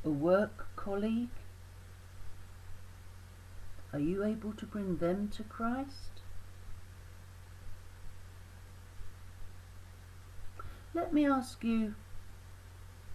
a 0.05 0.11
work 0.11 0.69
colleague? 0.77 1.37
Are 3.93 3.99
you 3.99 4.23
able 4.25 4.53
to 4.53 4.65
bring 4.65 4.99
them 4.99 5.29
to 5.37 5.43
Christ? 5.43 6.23
Let 10.95 11.13
me 11.13 11.27
ask 11.27 11.65
you 11.65 11.97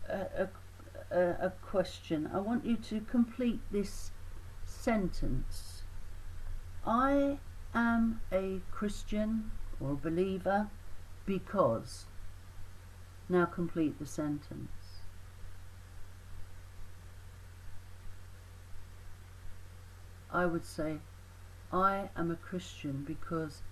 a, 0.09 0.49
a, 1.09 1.19
a, 1.19 1.53
question. 1.61 2.29
I 2.33 2.39
want 2.39 2.65
you 2.65 2.75
to 2.75 2.99
complete 2.99 3.61
this 3.71 4.11
sentence. 4.87 5.83
I 6.85 7.39
am 7.75 8.21
a 8.31 8.61
Christian 8.71 9.51
or 9.81 9.91
a 9.91 9.95
believer 9.95 10.69
because. 11.25 12.05
Now 13.27 13.43
complete 13.43 13.99
the 13.99 14.05
sentence. 14.05 15.01
I 20.31 20.45
would 20.45 20.63
say, 20.63 20.99
I 21.69 22.09
am 22.15 22.31
a 22.31 22.37
Christian 22.37 23.03
because 23.05 23.63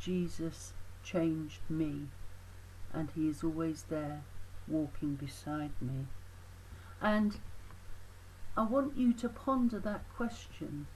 Jesus 0.00 0.72
changed 1.02 1.60
me 1.68 2.08
and 2.90 3.10
he 3.14 3.28
is 3.28 3.44
always 3.44 3.82
there 3.90 4.22
walking 4.66 5.16
beside 5.16 5.72
me. 5.82 6.06
And 7.02 7.36
I 8.56 8.62
want 8.62 8.96
you 8.96 9.12
to 9.14 9.28
ponder 9.28 9.80
that 9.80 10.04
question 10.14 10.86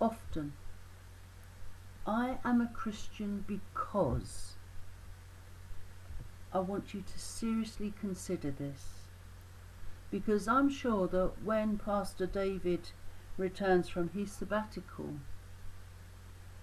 often. 0.00 0.52
I 2.06 2.38
am 2.44 2.60
a 2.60 2.66
Christian 2.68 3.44
because 3.46 4.54
I 6.52 6.58
want 6.58 6.92
you 6.92 7.02
to 7.02 7.18
seriously 7.18 7.94
consider 7.98 8.50
this 8.50 9.08
because 10.10 10.48
I'm 10.48 10.70
sure 10.70 11.06
that 11.08 11.42
when 11.44 11.78
Pastor 11.78 12.26
David 12.26 12.90
returns 13.36 13.88
from 13.88 14.10
his 14.10 14.32
sabbatical, 14.32 15.14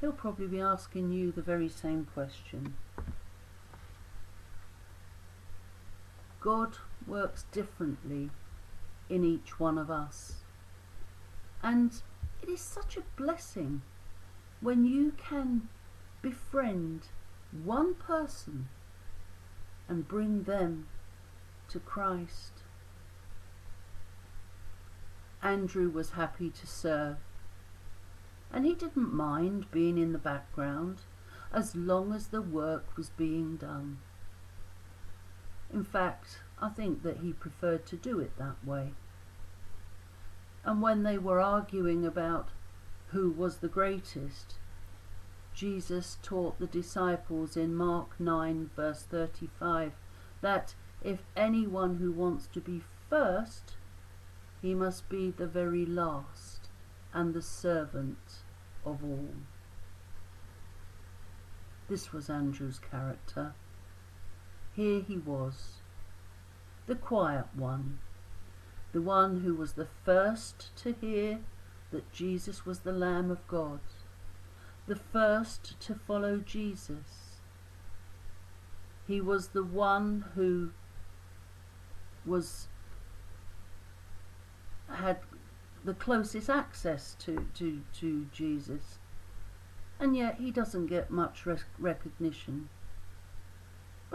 he'll 0.01 0.11
probably 0.11 0.47
be 0.47 0.59
asking 0.59 1.11
you 1.11 1.31
the 1.31 1.41
very 1.41 1.69
same 1.69 2.07
question. 2.13 2.75
God 6.39 6.77
works 7.07 7.45
differently 7.51 8.29
in 9.09 9.23
each 9.23 9.59
one 9.59 9.77
of 9.77 9.89
us. 9.89 10.43
And 11.61 11.91
it 12.41 12.49
is 12.49 12.61
such 12.61 12.97
a 12.97 13.03
blessing 13.17 13.81
when 14.61 14.85
you 14.85 15.13
can 15.17 15.69
befriend 16.21 17.07
one 17.63 17.95
person 17.95 18.67
and 19.87 20.07
bring 20.07 20.43
them 20.43 20.87
to 21.69 21.79
Christ. 21.79 22.63
Andrew 25.41 25.89
was 25.89 26.11
happy 26.11 26.49
to 26.49 26.65
serve, 26.65 27.17
and 28.51 28.65
he 28.65 28.73
didn't 28.73 29.13
mind 29.13 29.69
being 29.71 29.97
in 29.97 30.11
the 30.11 30.17
background 30.17 31.01
as 31.53 31.75
long 31.75 32.13
as 32.13 32.27
the 32.27 32.41
work 32.41 32.97
was 32.97 33.09
being 33.09 33.55
done. 33.55 33.99
In 35.75 35.83
fact, 35.83 36.39
I 36.61 36.69
think 36.69 37.03
that 37.03 37.17
he 37.17 37.33
preferred 37.33 37.85
to 37.87 37.97
do 37.97 38.21
it 38.21 38.37
that 38.37 38.65
way. 38.65 38.93
And 40.63 40.81
when 40.81 41.03
they 41.03 41.17
were 41.17 41.41
arguing 41.41 42.05
about 42.05 42.47
who 43.07 43.29
was 43.29 43.57
the 43.57 43.67
greatest, 43.67 44.55
Jesus 45.53 46.17
taught 46.23 46.59
the 46.59 46.65
disciples 46.65 47.57
in 47.57 47.75
Mark 47.75 48.17
9, 48.17 48.69
verse 48.73 49.03
35, 49.03 49.91
that 50.39 50.75
if 51.03 51.19
anyone 51.35 51.97
who 51.97 52.13
wants 52.13 52.47
to 52.53 52.61
be 52.61 52.81
first 53.09 53.73
he 54.61 54.73
must 54.73 55.09
be 55.09 55.29
the 55.29 55.45
very 55.45 55.85
last 55.85 56.69
and 57.13 57.33
the 57.33 57.41
servant 57.41 58.43
of 58.85 59.03
all. 59.03 59.35
This 61.89 62.13
was 62.13 62.29
Andrew's 62.29 62.79
character. 62.79 63.53
Here 64.75 65.01
he 65.01 65.17
was, 65.17 65.81
the 66.85 66.95
quiet 66.95 67.47
one, 67.55 67.99
the 68.91 69.01
one 69.01 69.41
who 69.41 69.55
was 69.55 69.73
the 69.73 69.87
first 70.03 70.75
to 70.77 70.93
hear 70.99 71.39
that 71.91 72.11
Jesus 72.11 72.65
was 72.65 72.79
the 72.79 72.91
Lamb 72.91 73.31
of 73.31 73.47
God, 73.47 73.79
the 74.87 74.95
first 74.95 75.79
to 75.79 75.95
follow 75.95 76.37
Jesus. 76.37 77.39
He 79.07 79.21
was 79.21 79.49
the 79.49 79.63
one 79.63 80.25
who 80.35 80.71
was 82.25 82.67
had 84.89 85.19
the 85.83 85.93
closest 85.93 86.49
access 86.49 87.15
to, 87.19 87.47
to, 87.53 87.81
to 87.99 88.25
Jesus. 88.33 88.99
And 89.99 90.15
yet 90.17 90.37
he 90.39 90.51
doesn't 90.51 90.87
get 90.87 91.11
much 91.11 91.45
rec- 91.45 91.65
recognition. 91.79 92.69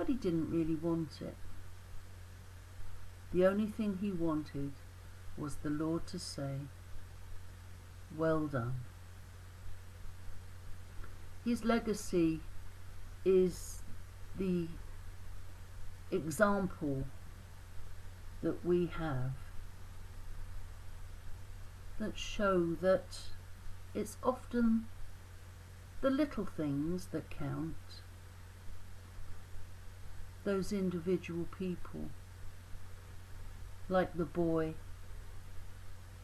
But 0.01 0.09
he 0.09 0.15
didn't 0.15 0.51
really 0.51 0.77
want 0.77 1.21
it. 1.21 1.37
The 3.35 3.45
only 3.45 3.67
thing 3.67 3.99
he 4.01 4.11
wanted 4.11 4.73
was 5.37 5.57
the 5.57 5.69
Lord 5.69 6.07
to 6.07 6.19
say, 6.19 6.61
Well 8.17 8.47
done. 8.47 8.77
His 11.45 11.67
legacy 11.67 12.41
is 13.27 13.83
the 14.39 14.69
example 16.11 17.05
that 18.41 18.65
we 18.65 18.87
have 18.87 19.33
that 21.99 22.19
show 22.19 22.75
that 22.81 23.19
it's 23.93 24.17
often 24.23 24.87
the 26.01 26.09
little 26.09 26.47
things 26.47 27.09
that 27.13 27.29
count, 27.29 28.01
those 30.51 30.73
individual 30.73 31.47
people, 31.57 32.07
like 33.89 34.13
the 34.17 34.25
boy 34.25 34.75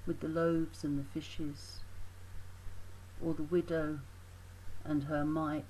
with 0.05 0.19
the 0.19 0.27
loaves 0.27 0.83
and 0.83 0.99
the 0.99 1.05
fishes, 1.05 1.77
or 3.25 3.35
the 3.35 3.45
widow 3.45 4.01
and 4.85 5.05
her 5.05 5.25
mite. 5.25 5.65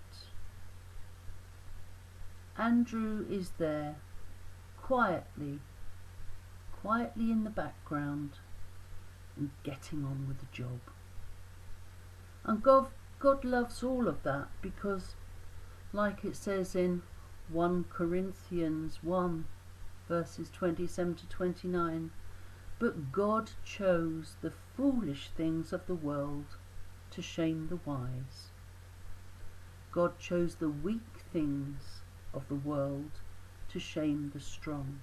Andrew 2.56 3.26
is 3.28 3.50
there 3.58 3.96
quietly, 4.80 5.58
quietly 6.80 7.30
in 7.30 7.44
the 7.44 7.50
background 7.50 8.30
and 9.36 9.50
getting 9.64 10.02
on 10.02 10.24
with 10.26 10.38
the 10.38 10.46
job. 10.50 10.80
And 12.42 12.62
God, 12.62 12.86
God 13.18 13.44
loves 13.44 13.82
all 13.82 14.08
of 14.08 14.22
that 14.22 14.48
because, 14.62 15.14
like 15.92 16.24
it 16.24 16.36
says 16.36 16.74
in 16.74 17.02
1 17.48 17.84
Corinthians 17.90 18.98
1, 19.02 19.44
verses 20.08 20.50
27 20.50 21.14
to 21.14 21.26
29, 21.28 22.10
but 22.78 23.12
God 23.12 23.52
chose 23.64 24.36
the 24.40 24.50
foolish 24.50 25.30
things 25.36 25.72
of 25.72 25.86
the 25.86 25.94
world 25.94 26.56
to 27.10 27.22
shame 27.22 27.68
the 27.68 27.78
wise. 27.88 28.50
God 29.92 30.18
chose 30.18 30.56
the 30.56 30.68
weak 30.68 31.24
things 31.32 32.02
of 32.34 32.48
the 32.48 32.56
world 32.56 33.20
to 33.68 33.78
shame 33.78 34.30
the 34.34 34.40
strong. 34.40 35.00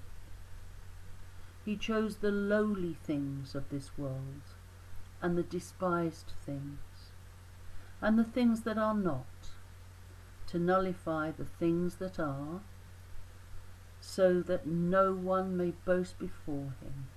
He 1.64 1.78
chose 1.78 2.18
the 2.18 2.32
lowly 2.32 2.98
things 3.04 3.56
of 3.56 3.70
this 3.70 3.98
world 3.98 4.44
and 5.22 5.38
the 5.38 5.44
despised 5.44 6.34
things 6.46 6.80
and 8.02 8.20
the 8.20 8.26
things 8.26 8.62
that 8.64 8.78
are 8.78 8.94
not 8.94 9.26
to 10.54 10.60
nullify 10.60 11.32
the 11.32 11.46
things 11.46 11.96
that 11.96 12.20
are 12.20 12.62
so 14.00 14.40
that 14.40 14.68
no 14.68 15.12
one 15.12 15.58
may 15.58 15.72
boast 15.84 16.20
before 16.20 16.76
him. 16.80 17.08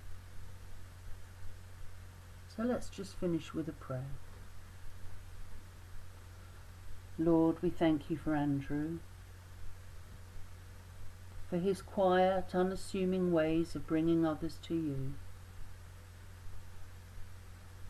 So 2.49 2.63
let's 2.63 2.89
just 2.89 3.21
finish 3.21 3.53
with 3.53 3.69
a 3.69 3.73
prayer. 3.73 4.17
Lord, 7.19 7.57
we 7.61 7.69
thank 7.69 8.09
you 8.09 8.17
for 8.17 8.35
Andrew, 8.35 9.01
for 11.51 11.59
his 11.59 11.83
quiet, 11.83 12.55
unassuming 12.55 13.33
ways 13.33 13.75
of 13.75 13.87
bringing 13.87 14.25
others 14.25 14.59
to 14.63 14.75
you. 14.75 15.13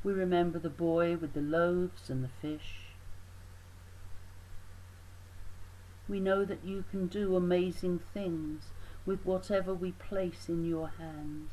We 0.03 0.13
remember 0.13 0.59
the 0.59 0.71
boy 0.71 1.17
with 1.17 1.35
the 1.35 1.41
loaves 1.41 2.11
and 2.11 2.25
the 2.25 2.31
fish. 2.43 2.86
We 6.09 6.21
know 6.21 6.45
that 6.45 6.65
you 6.65 6.85
can 6.91 7.07
do 7.09 7.37
amazing 7.37 8.01
things 8.15 8.65
with 9.05 9.25
whatever 9.25 9.75
we 9.75 9.93
place 9.93 10.49
in 10.49 10.65
your 10.65 10.89
hands. 10.99 11.51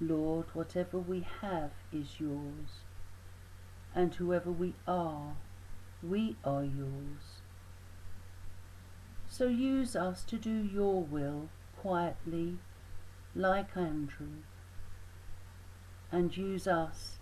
Lord, 0.00 0.46
whatever 0.52 0.98
we 0.98 1.26
have 1.40 1.70
is 1.92 2.20
yours, 2.20 2.82
and 3.94 4.14
whoever 4.14 4.50
we 4.50 4.74
are, 4.86 5.36
we 6.02 6.36
are 6.44 6.64
yours. 6.64 7.40
So 9.28 9.46
use 9.46 9.96
us 9.96 10.22
to 10.24 10.36
do 10.36 10.50
your 10.50 11.02
will 11.02 11.48
quietly, 11.78 12.58
like 13.34 13.76
Andrew, 13.76 14.42
and 16.12 16.36
use 16.36 16.66
us 16.66 17.18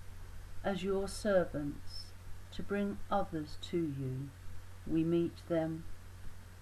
as 0.64 0.82
your 0.82 1.06
servants 1.06 2.12
to 2.52 2.62
bring 2.62 2.98
others 3.10 3.58
to 3.70 3.78
you. 3.78 4.30
We 4.86 5.02
meet 5.04 5.36
them 5.48 5.84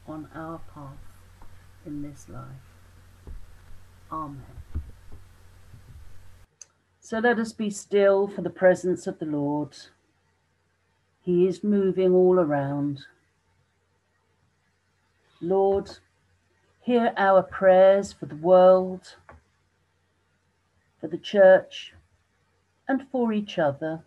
on 0.07 0.29
our 0.35 0.61
path 0.75 0.99
in 1.85 2.03
this 2.03 2.29
life. 2.29 3.35
Amen. 4.11 4.45
So 7.01 7.19
let 7.19 7.39
us 7.39 7.53
be 7.53 7.71
still 7.71 8.29
for 8.29 8.43
the 8.43 8.51
presence 8.51 9.07
of 9.07 9.19
the 9.19 9.27
Lord. 9.27 9.77
He 11.21 11.47
is 11.47 11.65
moving 11.65 12.15
all 12.15 12.39
around. 12.39 13.01
Lord, 15.41 15.99
hear 16.81 17.13
our 17.17 17.43
prayers 17.43 18.13
for 18.13 18.27
the 18.27 18.37
world, 18.37 19.17
for 21.01 21.09
the 21.09 21.19
church, 21.19 21.93
and 22.87 23.09
for 23.11 23.33
each 23.33 23.59
other. 23.59 24.05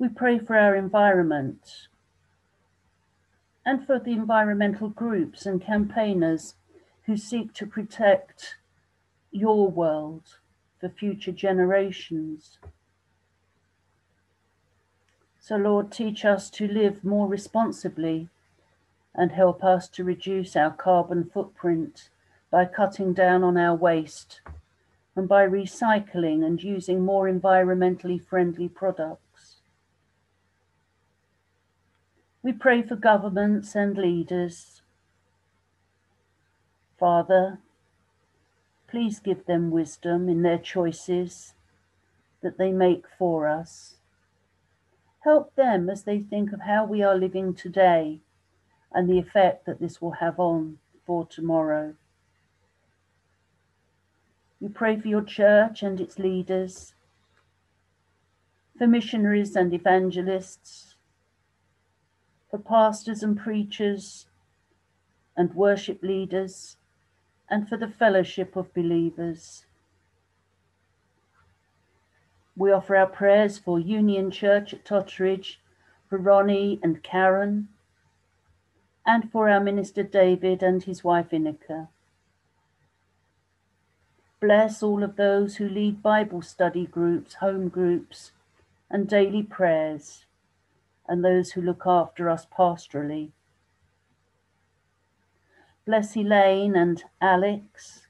We 0.00 0.08
pray 0.08 0.38
for 0.38 0.56
our 0.56 0.76
environment 0.76 1.88
and 3.66 3.84
for 3.84 3.98
the 3.98 4.12
environmental 4.12 4.88
groups 4.88 5.44
and 5.44 5.60
campaigners 5.60 6.54
who 7.06 7.16
seek 7.16 7.52
to 7.54 7.66
protect 7.66 8.56
your 9.32 9.68
world 9.68 10.38
for 10.80 10.88
future 10.88 11.32
generations. 11.32 12.58
So, 15.40 15.56
Lord, 15.56 15.90
teach 15.90 16.24
us 16.24 16.48
to 16.50 16.68
live 16.68 17.02
more 17.02 17.26
responsibly 17.26 18.28
and 19.14 19.32
help 19.32 19.64
us 19.64 19.88
to 19.88 20.04
reduce 20.04 20.54
our 20.54 20.70
carbon 20.70 21.24
footprint 21.24 22.08
by 22.50 22.66
cutting 22.66 23.14
down 23.14 23.42
on 23.42 23.56
our 23.56 23.74
waste 23.74 24.42
and 25.16 25.28
by 25.28 25.44
recycling 25.44 26.44
and 26.44 26.62
using 26.62 27.04
more 27.04 27.28
environmentally 27.28 28.24
friendly 28.24 28.68
products. 28.68 29.27
We 32.42 32.52
pray 32.52 32.82
for 32.82 32.96
governments 32.96 33.74
and 33.74 33.96
leaders. 33.96 34.82
Father, 36.98 37.58
please 38.88 39.20
give 39.20 39.46
them 39.46 39.70
wisdom 39.70 40.28
in 40.28 40.42
their 40.42 40.58
choices 40.58 41.54
that 42.42 42.58
they 42.58 42.72
make 42.72 43.04
for 43.18 43.48
us 43.48 43.98
Help 45.28 45.54
them 45.56 45.90
as 45.90 46.04
they 46.04 46.20
think 46.20 46.52
of 46.52 46.62
how 46.62 46.84
we 46.84 47.02
are 47.02 47.16
living 47.16 47.52
today 47.52 48.20
and 48.92 49.08
the 49.08 49.18
effect 49.18 49.66
that 49.66 49.80
this 49.80 50.00
will 50.00 50.12
have 50.12 50.38
on 50.38 50.78
for 51.04 51.26
tomorrow. 51.26 51.94
We 54.60 54.68
pray 54.68 54.98
for 54.98 55.08
your 55.08 55.22
church 55.22 55.82
and 55.82 56.00
its 56.00 56.18
leaders, 56.18 56.94
for 58.76 58.86
missionaries 58.86 59.54
and 59.56 59.74
evangelists, 59.74 60.94
for 62.50 62.58
pastors 62.58 63.22
and 63.22 63.38
preachers 63.38 64.26
and 65.36 65.54
worship 65.54 66.02
leaders, 66.02 66.76
and 67.48 67.68
for 67.68 67.76
the 67.76 67.88
fellowship 67.88 68.56
of 68.56 68.74
believers. 68.74 69.64
We 72.56 72.72
offer 72.72 72.96
our 72.96 73.06
prayers 73.06 73.56
for 73.56 73.78
Union 73.78 74.32
Church 74.32 74.74
at 74.74 74.84
Totteridge, 74.84 75.58
for 76.08 76.18
Ronnie 76.18 76.80
and 76.82 77.02
Karen, 77.02 77.68
and 79.06 79.30
for 79.30 79.48
our 79.48 79.60
minister 79.60 80.02
David 80.02 80.62
and 80.62 80.82
his 80.82 81.04
wife 81.04 81.30
Inika. 81.30 81.88
Bless 84.40 84.82
all 84.82 85.02
of 85.02 85.16
those 85.16 85.56
who 85.56 85.68
lead 85.68 86.02
Bible 86.02 86.42
study 86.42 86.86
groups, 86.86 87.34
home 87.34 87.68
groups, 87.68 88.32
and 88.90 89.08
daily 89.08 89.42
prayers, 89.42 90.24
and 91.08 91.24
those 91.24 91.52
who 91.52 91.62
look 91.62 91.82
after 91.86 92.28
us 92.28 92.46
pastorally. 92.46 93.30
Bless 95.86 96.16
Elaine 96.16 96.76
and 96.76 97.02
Alex, 97.20 98.08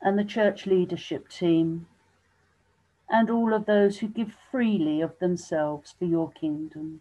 and 0.00 0.18
the 0.18 0.24
church 0.24 0.64
leadership 0.64 1.28
team, 1.28 1.86
and 3.10 3.28
all 3.28 3.52
of 3.52 3.66
those 3.66 3.98
who 3.98 4.06
give 4.06 4.32
freely 4.50 5.00
of 5.00 5.18
themselves 5.18 5.94
for 5.98 6.04
your 6.04 6.30
kingdom. 6.30 7.00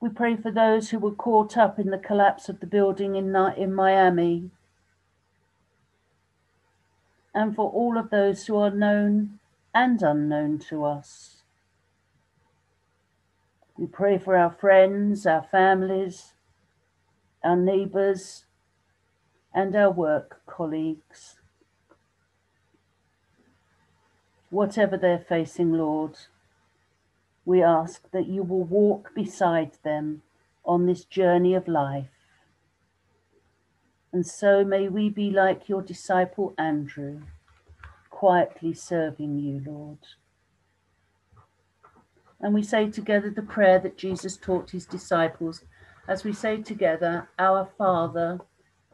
We 0.00 0.08
pray 0.08 0.34
for 0.34 0.50
those 0.50 0.90
who 0.90 0.98
were 0.98 1.14
caught 1.14 1.56
up 1.56 1.78
in 1.78 1.90
the 1.90 1.98
collapse 1.98 2.48
of 2.48 2.58
the 2.58 2.66
building 2.66 3.14
in, 3.14 3.36
in 3.56 3.72
Miami 3.72 4.50
and 7.34 7.54
for 7.54 7.70
all 7.70 7.98
of 7.98 8.10
those 8.10 8.46
who 8.46 8.56
are 8.56 8.70
known 8.70 9.38
and 9.74 10.02
unknown 10.02 10.58
to 10.70 10.84
us. 10.84 11.42
We 13.76 13.86
pray 13.86 14.18
for 14.18 14.36
our 14.36 14.50
friends, 14.50 15.26
our 15.26 15.42
families, 15.42 16.34
our 17.42 17.56
neighbours, 17.56 18.44
and 19.54 19.74
our 19.74 19.90
work 19.90 20.42
colleagues. 20.46 21.36
Whatever 24.50 24.96
they're 24.96 25.24
facing, 25.26 25.72
Lord, 25.72 26.16
we 27.44 27.62
ask 27.62 28.10
that 28.10 28.26
you 28.26 28.42
will 28.42 28.64
walk 28.64 29.14
beside 29.14 29.72
them 29.82 30.22
on 30.64 30.86
this 30.86 31.04
journey 31.04 31.54
of 31.54 31.66
life. 31.66 32.10
And 34.12 34.26
so 34.26 34.64
may 34.64 34.88
we 34.88 35.08
be 35.08 35.30
like 35.30 35.68
your 35.68 35.82
disciple 35.82 36.52
Andrew, 36.58 37.22
quietly 38.20 38.74
serving 38.74 39.38
you, 39.38 39.62
Lord. 39.64 39.96
And 42.38 42.52
we 42.52 42.62
say 42.62 42.90
together 42.90 43.30
the 43.30 43.40
prayer 43.40 43.78
that 43.78 43.96
Jesus 43.96 44.36
taught 44.36 44.72
his 44.72 44.84
disciples 44.84 45.64
as 46.06 46.22
we 46.22 46.34
say 46.34 46.60
together, 46.60 47.30
Our 47.38 47.70
Father, 47.78 48.40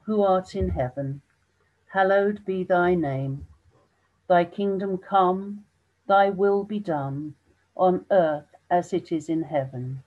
who 0.05 0.23
art 0.23 0.55
in 0.55 0.69
heaven, 0.69 1.23
hallowed 1.93 2.45
be 2.45 2.63
thy 2.63 2.95
name. 2.95 3.49
Thy 4.29 4.45
kingdom 4.45 4.97
come, 4.97 5.65
thy 6.07 6.31
will 6.31 6.63
be 6.63 6.79
done, 6.79 7.35
on 7.75 8.07
earth 8.13 8.55
as 8.71 8.93
it 8.93 9.11
is 9.11 9.29
in 9.29 9.43
heaven. 9.43 10.05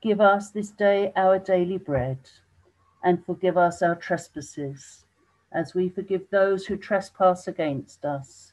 Give 0.00 0.20
us 0.20 0.52
this 0.52 0.70
day 0.70 1.12
our 1.16 1.40
daily 1.40 1.78
bread, 1.78 2.30
and 3.02 3.26
forgive 3.26 3.58
us 3.58 3.82
our 3.82 3.96
trespasses, 3.96 5.04
as 5.52 5.74
we 5.74 5.88
forgive 5.88 6.30
those 6.30 6.66
who 6.66 6.76
trespass 6.76 7.48
against 7.48 8.04
us. 8.04 8.52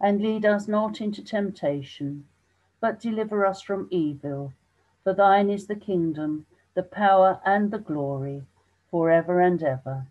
And 0.00 0.20
lead 0.20 0.44
us 0.44 0.68
not 0.68 1.00
into 1.00 1.22
temptation, 1.22 2.24
but 2.80 3.00
deliver 3.00 3.44
us 3.44 3.60
from 3.60 3.88
evil. 3.90 4.52
For 5.02 5.12
thine 5.12 5.50
is 5.50 5.66
the 5.66 5.76
kingdom, 5.76 6.46
the 6.74 6.82
power, 6.82 7.40
and 7.44 7.70
the 7.70 7.78
glory, 7.78 8.42
for 8.90 9.10
ever 9.10 9.40
and 9.40 9.62
ever. 9.62 10.06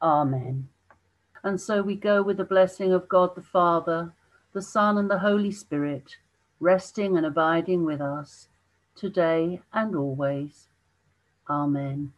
Amen. 0.00 0.68
And 1.42 1.60
so 1.60 1.82
we 1.82 1.96
go 1.96 2.22
with 2.22 2.36
the 2.36 2.44
blessing 2.44 2.92
of 2.92 3.08
God 3.08 3.34
the 3.34 3.42
Father, 3.42 4.12
the 4.52 4.62
Son, 4.62 4.98
and 4.98 5.10
the 5.10 5.18
Holy 5.18 5.50
Spirit, 5.50 6.16
resting 6.58 7.16
and 7.16 7.26
abiding 7.26 7.84
with 7.84 8.00
us, 8.00 8.48
today 8.94 9.60
and 9.72 9.96
always. 9.96 10.68
Amen. 11.48 12.12